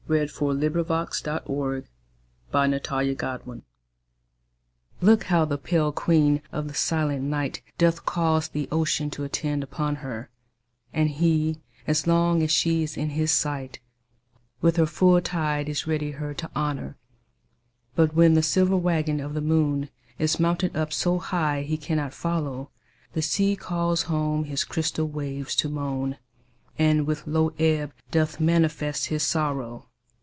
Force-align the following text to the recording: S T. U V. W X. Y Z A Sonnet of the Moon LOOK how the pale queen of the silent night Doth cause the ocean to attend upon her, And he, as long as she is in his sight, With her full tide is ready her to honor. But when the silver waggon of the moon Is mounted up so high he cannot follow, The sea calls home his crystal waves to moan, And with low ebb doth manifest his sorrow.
S 0.09 0.33
T. 0.37 0.45
U 0.45 0.51
V. 0.53 0.57
W 0.67 1.01
X. 1.03 1.23
Y 1.25 1.39
Z 1.39 1.41
A 1.45 1.83
Sonnet 2.51 2.91
of 2.91 3.17
the 3.17 3.39
Moon 3.45 3.63
LOOK 4.99 5.23
how 5.25 5.45
the 5.45 5.57
pale 5.57 5.93
queen 5.93 6.41
of 6.51 6.67
the 6.67 6.73
silent 6.73 7.21
night 7.23 7.61
Doth 7.77 8.05
cause 8.05 8.49
the 8.49 8.67
ocean 8.73 9.09
to 9.11 9.23
attend 9.23 9.63
upon 9.63 9.97
her, 9.97 10.29
And 10.91 11.11
he, 11.11 11.59
as 11.87 12.07
long 12.07 12.43
as 12.43 12.51
she 12.51 12.83
is 12.83 12.97
in 12.97 13.11
his 13.11 13.31
sight, 13.31 13.79
With 14.59 14.75
her 14.75 14.85
full 14.85 15.21
tide 15.21 15.69
is 15.69 15.87
ready 15.87 16.11
her 16.11 16.33
to 16.33 16.51
honor. 16.53 16.97
But 17.95 18.13
when 18.13 18.33
the 18.33 18.43
silver 18.43 18.75
waggon 18.75 19.21
of 19.21 19.33
the 19.33 19.39
moon 19.39 19.87
Is 20.19 20.41
mounted 20.41 20.75
up 20.75 20.91
so 20.91 21.19
high 21.19 21.61
he 21.61 21.77
cannot 21.77 22.13
follow, 22.13 22.69
The 23.13 23.21
sea 23.21 23.55
calls 23.55 24.01
home 24.01 24.43
his 24.43 24.65
crystal 24.65 25.07
waves 25.07 25.55
to 25.57 25.69
moan, 25.69 26.17
And 26.77 27.07
with 27.07 27.25
low 27.27 27.53
ebb 27.57 27.93
doth 28.09 28.41
manifest 28.41 29.05
his 29.05 29.23
sorrow. 29.23 29.85